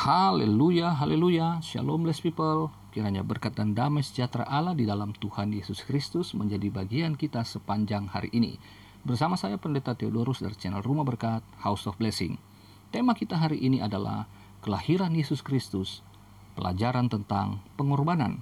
[0.00, 2.72] Haleluya, haleluya, shalom blessed people.
[2.88, 8.08] Kiranya berkat dan damai sejahtera Allah di dalam Tuhan Yesus Kristus menjadi bagian kita sepanjang
[8.08, 8.56] hari ini.
[9.04, 12.40] Bersama saya Pendeta Theodorus dari channel Rumah Berkat, House of Blessing.
[12.88, 14.24] Tema kita hari ini adalah
[14.64, 16.00] kelahiran Yesus Kristus,
[16.56, 18.40] pelajaran tentang pengorbanan.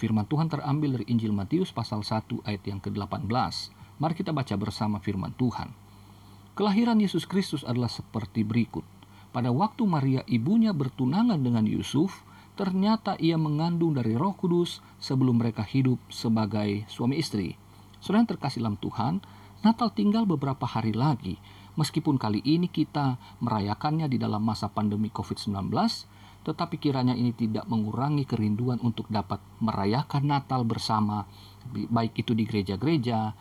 [0.00, 3.28] Firman Tuhan terambil dari Injil Matius pasal 1 ayat yang ke-18.
[4.00, 5.68] Mari kita baca bersama firman Tuhan.
[6.56, 8.93] Kelahiran Yesus Kristus adalah seperti berikut.
[9.34, 12.22] Pada waktu Maria ibunya bertunangan dengan Yusuf,
[12.54, 17.58] ternyata ia mengandung dari Roh Kudus sebelum mereka hidup sebagai suami istri.
[17.98, 19.18] Saudara yang terkasih dalam Tuhan,
[19.66, 21.42] Natal tinggal beberapa hari lagi.
[21.74, 25.66] Meskipun kali ini kita merayakannya di dalam masa pandemi COVID-19,
[26.46, 31.26] tetapi kiranya ini tidak mengurangi kerinduan untuk dapat merayakan Natal bersama,
[31.66, 33.34] baik itu di gereja-gereja,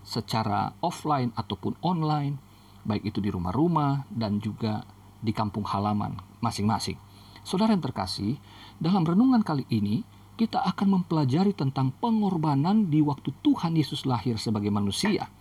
[0.00, 2.40] secara offline ataupun online,
[2.88, 4.88] baik itu di rumah-rumah dan juga
[5.24, 7.00] di kampung halaman masing-masing.
[7.40, 8.36] Saudara yang terkasih,
[8.76, 10.04] dalam renungan kali ini
[10.36, 15.32] kita akan mempelajari tentang pengorbanan di waktu Tuhan Yesus lahir sebagai manusia.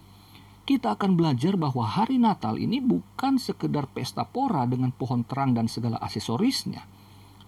[0.64, 5.67] Kita akan belajar bahwa hari Natal ini bukan sekedar pesta pora dengan pohon terang dan
[5.67, 6.88] segala aksesorisnya.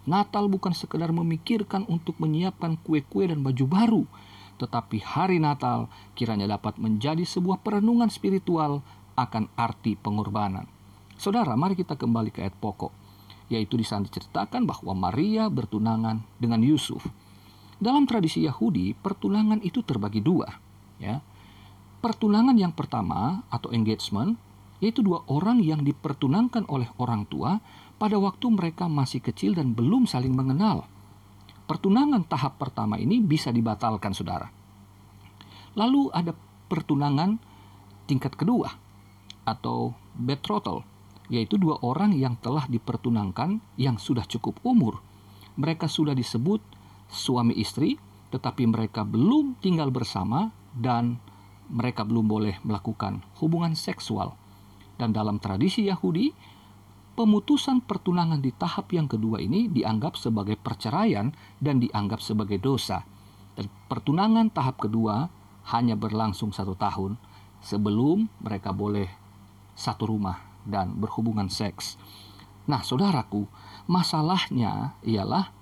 [0.04, 4.04] Natal bukan sekedar memikirkan untuk menyiapkan kue-kue dan baju baru,
[4.60, 8.84] tetapi hari Natal kiranya dapat menjadi sebuah perenungan spiritual
[9.16, 10.75] akan arti pengorbanan.
[11.16, 12.92] Saudara, mari kita kembali ke ayat pokok,
[13.48, 17.08] yaitu di sana diceritakan bahwa Maria bertunangan dengan Yusuf.
[17.80, 20.48] Dalam tradisi Yahudi, pertunangan itu terbagi dua.
[21.00, 21.24] Ya.
[22.04, 24.36] Pertunangan yang pertama atau engagement,
[24.84, 27.64] yaitu dua orang yang dipertunangkan oleh orang tua
[27.96, 30.84] pada waktu mereka masih kecil dan belum saling mengenal.
[31.64, 34.52] Pertunangan tahap pertama ini bisa dibatalkan, saudara.
[35.80, 36.36] Lalu ada
[36.68, 37.40] pertunangan
[38.04, 38.68] tingkat kedua
[39.48, 40.84] atau betrothal
[41.26, 45.02] yaitu dua orang yang telah dipertunangkan yang sudah cukup umur.
[45.58, 46.62] Mereka sudah disebut
[47.10, 47.98] suami istri,
[48.30, 51.18] tetapi mereka belum tinggal bersama dan
[51.66, 54.38] mereka belum boleh melakukan hubungan seksual.
[54.96, 56.30] Dan dalam tradisi Yahudi,
[57.18, 63.02] pemutusan pertunangan di tahap yang kedua ini dianggap sebagai perceraian dan dianggap sebagai dosa.
[63.56, 65.26] Dan pertunangan tahap kedua
[65.72, 67.18] hanya berlangsung satu tahun
[67.64, 69.08] sebelum mereka boleh
[69.74, 71.96] satu rumah dan berhubungan seks.
[72.66, 73.46] Nah, saudaraku,
[73.86, 75.54] masalahnya ialah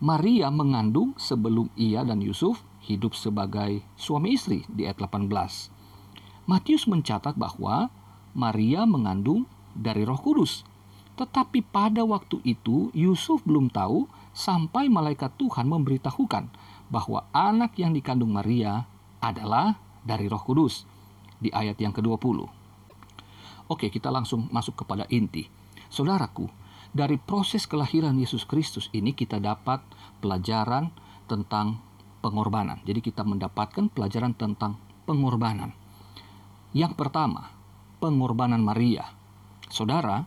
[0.00, 5.28] Maria mengandung sebelum ia dan Yusuf hidup sebagai suami istri di ayat 18.
[6.48, 7.92] Matius mencatat bahwa
[8.32, 9.44] Maria mengandung
[9.76, 10.64] dari Roh Kudus.
[11.20, 16.48] Tetapi pada waktu itu Yusuf belum tahu sampai malaikat Tuhan memberitahukan
[16.88, 18.88] bahwa anak yang dikandung Maria
[19.20, 20.88] adalah dari Roh Kudus
[21.38, 22.59] di ayat yang ke-20.
[23.70, 25.46] Oke, kita langsung masuk kepada inti.
[25.86, 26.50] Saudaraku,
[26.90, 29.78] dari proses kelahiran Yesus Kristus ini kita dapat
[30.18, 30.90] pelajaran
[31.30, 31.78] tentang
[32.18, 32.82] pengorbanan.
[32.82, 34.74] Jadi kita mendapatkan pelajaran tentang
[35.06, 35.70] pengorbanan.
[36.74, 37.54] Yang pertama,
[38.02, 39.06] pengorbanan Maria.
[39.70, 40.26] Saudara,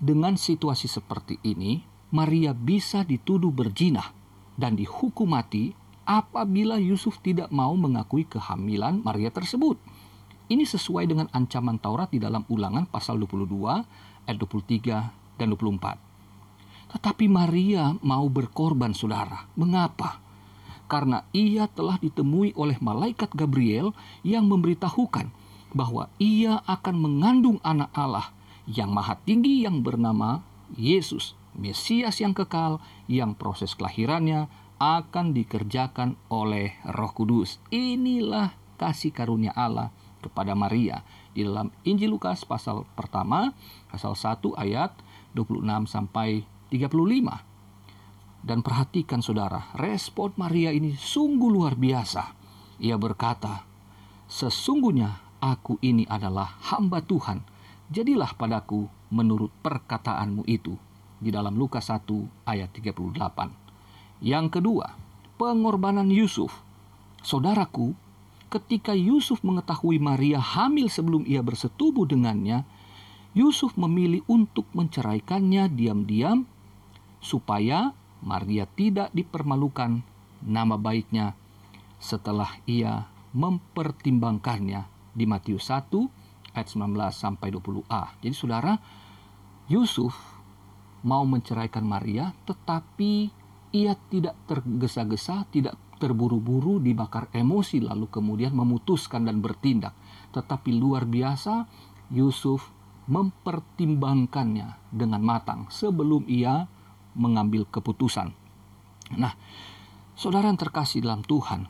[0.00, 4.16] dengan situasi seperti ini, Maria bisa dituduh berjinah
[4.56, 5.76] dan dihukum mati
[6.08, 9.76] apabila Yusuf tidak mau mengakui kehamilan Maria tersebut.
[10.48, 13.52] Ini sesuai dengan ancaman Taurat di dalam ulangan pasal 22
[14.24, 16.96] ayat 23 dan 24.
[16.96, 19.44] Tetapi Maria mau berkorban saudara.
[19.60, 20.24] Mengapa?
[20.88, 23.92] Karena ia telah ditemui oleh malaikat Gabriel
[24.24, 25.28] yang memberitahukan
[25.76, 28.32] bahwa ia akan mengandung anak Allah
[28.64, 30.40] yang maha tinggi yang bernama
[30.80, 34.48] Yesus, Mesias yang kekal yang proses kelahirannya
[34.80, 37.60] akan dikerjakan oleh Roh Kudus.
[37.68, 41.02] Inilah kasih karunia Allah kepada Maria
[41.38, 43.54] di dalam Injil Lukas pasal pertama
[43.86, 44.90] pasal 1 ayat
[45.38, 46.42] 26 sampai
[46.72, 47.46] 35.
[48.38, 52.34] Dan perhatikan saudara, respon Maria ini sungguh luar biasa.
[52.78, 53.66] Ia berkata,
[54.30, 57.42] "Sesungguhnya aku ini adalah hamba Tuhan.
[57.90, 60.78] Jadilah padaku menurut perkataanmu itu."
[61.18, 63.50] Di dalam Lukas 1 ayat 38.
[64.22, 64.94] Yang kedua,
[65.34, 66.62] pengorbanan Yusuf.
[67.26, 67.98] Saudaraku,
[68.48, 72.64] ketika Yusuf mengetahui Maria hamil sebelum ia bersetubuh dengannya,
[73.36, 76.48] Yusuf memilih untuk menceraikannya diam-diam
[77.20, 77.92] supaya
[78.24, 80.02] Maria tidak dipermalukan
[80.42, 81.36] nama baiknya
[82.00, 83.06] setelah ia
[83.36, 88.16] mempertimbangkannya di Matius 1 ayat 19 sampai 20a.
[88.22, 88.74] Jadi saudara,
[89.68, 90.16] Yusuf
[91.04, 93.30] mau menceraikan Maria tetapi
[93.70, 99.92] ia tidak tergesa-gesa, tidak terburu-buru, dibakar emosi, lalu kemudian memutuskan dan bertindak.
[100.32, 101.66] Tetapi luar biasa,
[102.14, 102.70] Yusuf
[103.08, 106.68] mempertimbangkannya dengan matang sebelum ia
[107.16, 108.30] mengambil keputusan.
[109.16, 109.32] Nah,
[110.12, 111.66] saudara yang terkasih dalam Tuhan,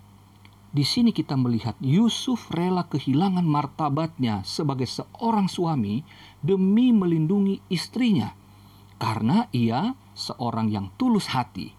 [0.69, 6.05] di sini kita melihat Yusuf rela kehilangan martabatnya sebagai seorang suami
[6.45, 8.35] demi melindungi istrinya,
[8.99, 11.78] karena ia seorang yang tulus hati.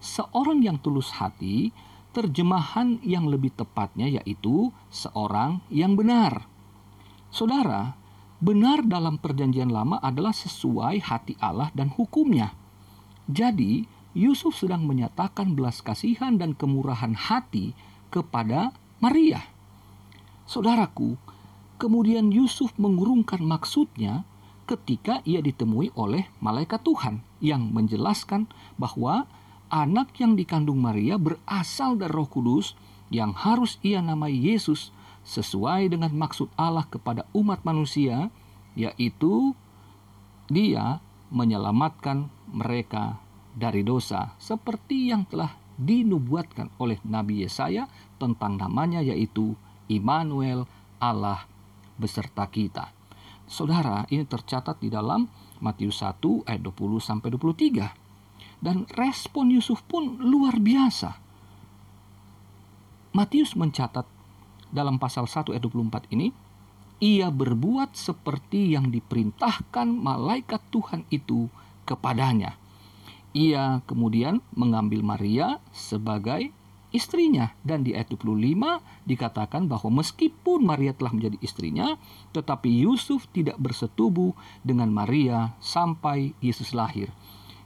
[0.00, 1.76] Seorang yang tulus hati,
[2.10, 6.48] terjemahan yang lebih tepatnya yaitu seorang yang benar.
[7.30, 7.94] Saudara,
[8.42, 12.56] benar dalam Perjanjian Lama adalah sesuai hati Allah dan hukumnya.
[13.30, 17.78] Jadi, Yusuf sedang menyatakan belas kasihan dan kemurahan hati
[18.10, 19.38] kepada Maria.
[20.50, 21.14] Saudaraku,
[21.78, 24.26] kemudian Yusuf mengurungkan maksudnya
[24.66, 29.30] ketika ia ditemui oleh malaikat Tuhan yang menjelaskan bahwa
[29.70, 32.74] anak yang dikandung Maria berasal dari Roh Kudus
[33.08, 34.90] yang harus ia namai Yesus
[35.22, 38.28] sesuai dengan maksud Allah kepada umat manusia,
[38.74, 39.54] yaitu
[40.50, 40.98] Dia
[41.30, 43.22] menyelamatkan mereka
[43.54, 47.86] dari dosa, seperti yang telah dinubuatkan oleh Nabi Yesaya
[48.18, 49.54] tentang namanya yaitu
[49.86, 50.66] Immanuel
[50.98, 51.46] Allah
[51.96, 52.90] beserta kita.
[53.50, 55.26] Saudara, ini tercatat di dalam
[55.58, 57.99] Matius 1 ayat 20 sampai 23.
[58.60, 61.16] Dan respon Yusuf pun luar biasa.
[63.16, 64.06] Matius mencatat
[64.70, 66.30] dalam pasal 1 ayat 24 ini,
[67.00, 71.48] ia berbuat seperti yang diperintahkan malaikat Tuhan itu
[71.88, 72.60] kepadanya
[73.30, 76.50] ia kemudian mengambil Maria sebagai
[76.90, 78.26] istrinya dan di ayat 25
[79.06, 81.94] dikatakan bahwa meskipun Maria telah menjadi istrinya
[82.34, 84.34] tetapi Yusuf tidak bersetubuh
[84.66, 87.14] dengan Maria sampai Yesus lahir.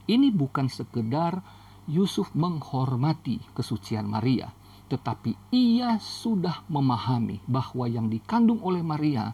[0.05, 1.41] Ini bukan sekedar
[1.89, 4.53] Yusuf menghormati kesucian Maria,
[4.89, 9.33] tetapi ia sudah memahami bahwa yang dikandung oleh Maria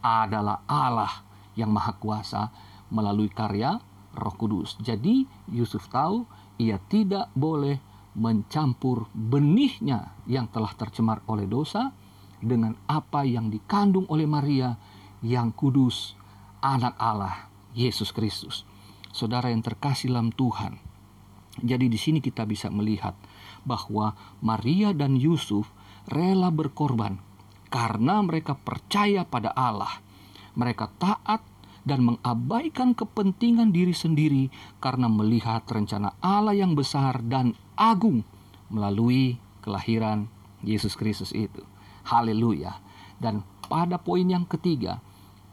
[0.00, 1.24] adalah Allah
[1.56, 2.52] yang Maha Kuasa
[2.92, 3.80] melalui karya
[4.16, 4.80] Roh Kudus.
[4.80, 6.24] Jadi Yusuf tahu
[6.56, 7.76] ia tidak boleh
[8.16, 11.92] mencampur benihnya yang telah tercemar oleh dosa
[12.40, 14.76] dengan apa yang dikandung oleh Maria
[15.20, 16.16] yang kudus,
[16.64, 18.64] anak Allah, Yesus Kristus.
[19.16, 20.76] Saudara yang terkasih dalam Tuhan.
[21.64, 23.16] Jadi di sini kita bisa melihat
[23.64, 24.12] bahwa
[24.44, 25.72] Maria dan Yusuf
[26.04, 27.16] rela berkorban
[27.72, 30.04] karena mereka percaya pada Allah.
[30.52, 31.40] Mereka taat
[31.88, 34.52] dan mengabaikan kepentingan diri sendiri
[34.84, 38.20] karena melihat rencana Allah yang besar dan agung
[38.68, 40.28] melalui kelahiran
[40.60, 41.64] Yesus Kristus itu.
[42.04, 42.84] Haleluya.
[43.16, 45.00] Dan pada poin yang ketiga,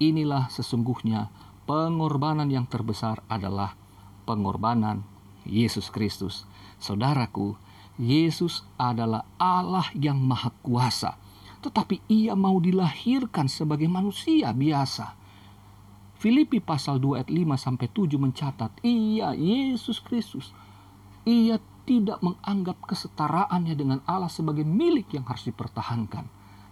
[0.04, 1.32] inilah sesungguhnya
[1.64, 3.76] pengorbanan yang terbesar adalah
[4.24, 5.04] pengorbanan
[5.44, 6.48] Yesus Kristus.
[6.80, 7.56] Saudaraku,
[8.00, 11.16] Yesus adalah Allah yang maha kuasa,
[11.64, 15.24] tetapi ia mau dilahirkan sebagai manusia biasa
[16.24, 20.56] Filipi pasal 2 ayat 5 sampai 7 mencatat, iya Yesus Kristus,
[21.28, 26.24] ia tidak menganggap kesetaraannya dengan Allah sebagai milik yang harus dipertahankan,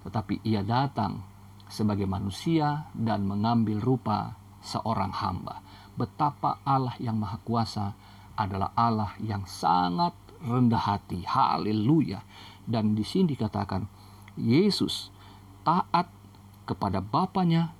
[0.08, 1.20] tetapi ia datang
[1.68, 5.60] sebagai manusia dan mengambil rupa seorang hamba.
[5.98, 7.94] Betapa Allah yang Maha Kuasa
[8.40, 11.22] adalah Allah yang sangat rendah hati.
[11.28, 12.24] Haleluya.
[12.66, 13.86] Dan di sini dikatakan
[14.40, 15.12] Yesus
[15.62, 16.10] taat
[16.66, 17.76] kepada Bapaknya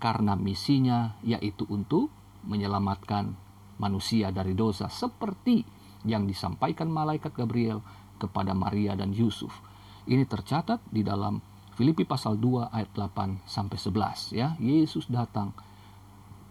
[0.00, 2.08] karena misinya yaitu untuk
[2.48, 3.36] menyelamatkan
[3.76, 5.62] manusia dari dosa seperti
[6.08, 7.84] yang disampaikan malaikat Gabriel
[8.16, 9.52] kepada Maria dan Yusuf.
[10.08, 11.44] Ini tercatat di dalam
[11.76, 14.56] Filipi pasal 2 ayat 8 sampai 11 ya.
[14.60, 15.52] Yesus datang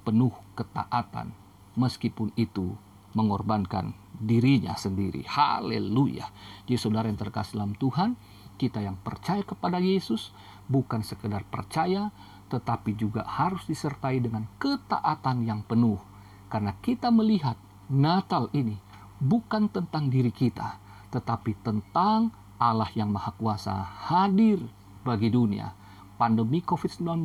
[0.09, 1.29] penuh ketaatan
[1.77, 2.73] meskipun itu
[3.13, 5.21] mengorbankan dirinya sendiri.
[5.29, 6.25] Haleluya.
[6.65, 8.17] Jadi saudara yang terkasih dalam Tuhan,
[8.57, 10.33] kita yang percaya kepada Yesus
[10.65, 12.09] bukan sekedar percaya
[12.49, 16.01] tetapi juga harus disertai dengan ketaatan yang penuh,
[16.49, 17.55] karena kita melihat
[17.89, 18.81] Natal ini
[19.21, 20.81] bukan tentang diri kita,
[21.13, 24.59] tetapi tentang Allah yang Maha Kuasa hadir
[25.05, 25.77] bagi dunia.
[26.19, 27.23] Pandemi COVID-19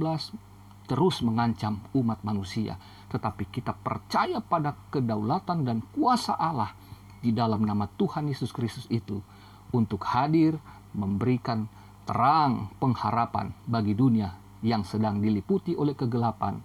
[0.84, 2.76] terus mengancam umat manusia,
[3.08, 6.76] tetapi kita percaya pada kedaulatan dan kuasa Allah
[7.24, 9.24] di dalam nama Tuhan Yesus Kristus itu
[9.72, 10.60] untuk hadir
[10.92, 11.66] memberikan
[12.04, 16.60] terang pengharapan bagi dunia yang sedang diliputi oleh kegelapan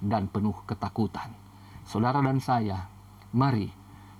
[0.00, 1.32] dan penuh ketakutan.
[1.88, 2.86] Saudara dan saya,
[3.32, 3.72] mari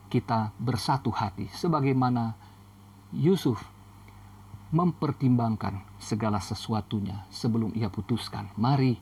[0.09, 2.37] kita bersatu hati sebagaimana
[3.13, 3.61] Yusuf
[4.73, 8.49] mempertimbangkan segala sesuatunya sebelum ia putuskan.
[8.57, 8.97] Mari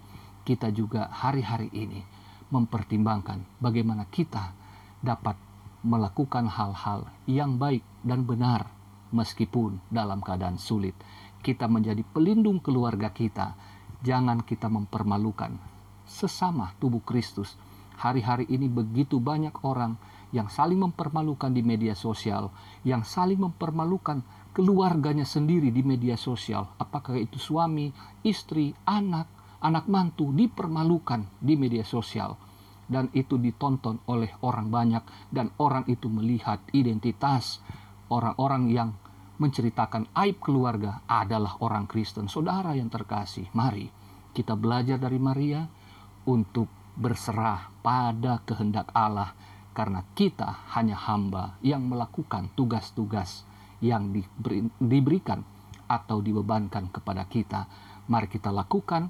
[0.51, 2.03] kita juga hari-hari ini
[2.51, 4.51] mempertimbangkan bagaimana kita
[4.99, 5.39] dapat
[5.87, 8.67] melakukan hal-hal yang baik dan benar
[9.15, 10.99] meskipun dalam keadaan sulit.
[11.39, 13.55] Kita menjadi pelindung keluarga kita
[14.01, 15.61] Jangan kita mempermalukan
[16.09, 17.53] sesama tubuh Kristus.
[18.01, 20.01] Hari-hari ini begitu banyak orang
[20.33, 22.49] yang saling mempermalukan di media sosial,
[22.81, 24.25] yang saling mempermalukan
[24.57, 26.65] keluarganya sendiri di media sosial.
[26.81, 27.93] Apakah itu suami,
[28.25, 29.29] istri, anak,
[29.61, 32.37] anak mantu dipermalukan di media sosial.
[32.91, 37.63] Dan itu ditonton oleh orang banyak dan orang itu melihat identitas
[38.11, 38.91] orang-orang yang
[39.39, 42.27] menceritakan aib keluarga adalah orang Kristen.
[42.27, 43.89] Saudara yang terkasih, mari
[44.35, 45.65] kita belajar dari Maria
[46.27, 46.67] untuk
[46.99, 49.33] berserah pada kehendak Allah
[49.73, 53.49] karena kita hanya hamba yang melakukan tugas-tugas
[53.81, 55.41] yang diberi, diberikan
[55.89, 57.65] atau dibebankan kepada kita.
[58.11, 59.09] Mari kita lakukan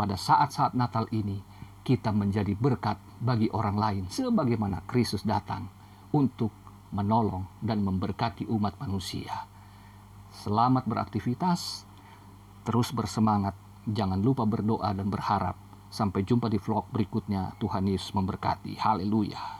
[0.00, 1.44] pada saat-saat Natal ini
[1.84, 5.68] kita menjadi berkat bagi orang lain sebagaimana Kristus datang
[6.16, 6.48] untuk
[6.96, 9.44] menolong dan memberkati umat manusia.
[10.32, 11.84] Selamat beraktivitas,
[12.64, 13.52] terus bersemangat,
[13.84, 17.58] jangan lupa berdoa dan berharap Sampai jumpa di vlog berikutnya.
[17.58, 18.78] Tuhan Yesus memberkati.
[18.78, 19.59] Haleluya.